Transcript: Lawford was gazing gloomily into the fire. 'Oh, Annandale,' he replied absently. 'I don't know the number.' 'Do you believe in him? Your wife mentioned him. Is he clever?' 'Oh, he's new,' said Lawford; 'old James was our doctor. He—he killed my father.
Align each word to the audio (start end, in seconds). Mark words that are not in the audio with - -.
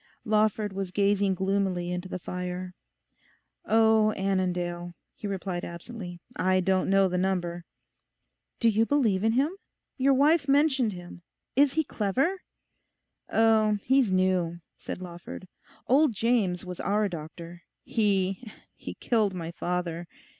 Lawford 0.25 0.73
was 0.73 0.89
gazing 0.89 1.35
gloomily 1.35 1.91
into 1.91 2.09
the 2.09 2.17
fire. 2.17 2.73
'Oh, 3.65 4.13
Annandale,' 4.13 4.95
he 5.13 5.27
replied 5.27 5.63
absently. 5.63 6.19
'I 6.35 6.61
don't 6.61 6.89
know 6.89 7.07
the 7.07 7.19
number.' 7.19 7.65
'Do 8.59 8.69
you 8.69 8.83
believe 8.87 9.23
in 9.23 9.33
him? 9.33 9.55
Your 9.97 10.15
wife 10.15 10.47
mentioned 10.47 10.93
him. 10.93 11.21
Is 11.55 11.73
he 11.73 11.83
clever?' 11.83 12.41
'Oh, 13.29 13.77
he's 13.83 14.11
new,' 14.11 14.61
said 14.79 15.03
Lawford; 15.03 15.47
'old 15.85 16.13
James 16.15 16.65
was 16.65 16.79
our 16.79 17.07
doctor. 17.07 17.61
He—he 17.83 18.95
killed 18.95 19.35
my 19.35 19.51
father. 19.51 20.07